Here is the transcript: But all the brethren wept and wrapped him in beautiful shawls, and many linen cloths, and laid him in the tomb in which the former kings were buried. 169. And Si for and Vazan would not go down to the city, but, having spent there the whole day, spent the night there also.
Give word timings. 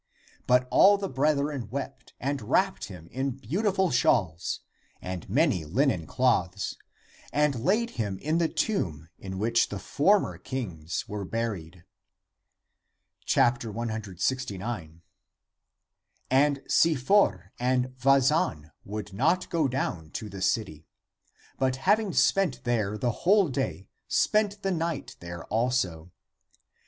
But 0.47 0.67
all 0.71 0.97
the 0.97 1.07
brethren 1.07 1.69
wept 1.69 2.15
and 2.19 2.41
wrapped 2.41 2.85
him 2.85 3.07
in 3.11 3.37
beautiful 3.37 3.91
shawls, 3.91 4.61
and 4.99 5.29
many 5.29 5.63
linen 5.63 6.07
cloths, 6.07 6.75
and 7.31 7.63
laid 7.63 7.91
him 7.91 8.17
in 8.17 8.39
the 8.39 8.47
tomb 8.49 9.09
in 9.19 9.37
which 9.37 9.69
the 9.69 9.77
former 9.77 10.39
kings 10.39 11.07
were 11.07 11.23
buried. 11.23 11.83
169. 13.31 15.01
And 16.31 16.63
Si 16.67 16.95
for 16.95 17.51
and 17.59 17.95
Vazan 17.95 18.71
would 18.83 19.13
not 19.13 19.49
go 19.51 19.67
down 19.67 20.09
to 20.13 20.29
the 20.29 20.41
city, 20.41 20.87
but, 21.59 21.75
having 21.75 22.11
spent 22.11 22.63
there 22.63 22.97
the 22.97 23.11
whole 23.11 23.49
day, 23.49 23.87
spent 24.07 24.63
the 24.63 24.71
night 24.71 25.15
there 25.19 25.45
also. 25.45 26.09